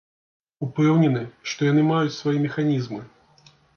[0.67, 1.21] Упэўнены,
[1.51, 3.01] што яны маюць свае механізмы.